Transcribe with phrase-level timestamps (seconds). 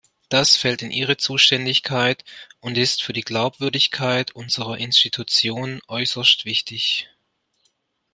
[0.29, 2.23] Das fällt in Ihre Zuständigkeit
[2.59, 7.07] und ist für die Glaubwürdigkeit unserer Institutionen äußerst wichtig.